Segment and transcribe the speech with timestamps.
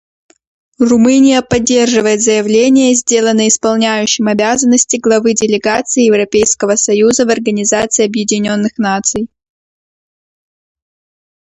[0.79, 9.29] Румыния поддерживает заявление, сделанное исполняющим обязанности главы делегации Европейского союза в Организации Объединенных Наций.